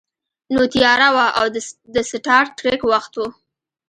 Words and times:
نو 0.53 0.61
تیاره 0.73 1.09
وه 1.15 1.25
او 1.39 1.45
د 1.95 1.97
سټار 2.09 2.45
ټریک 2.57 2.81
وخت 2.91 3.13
و 3.17 3.21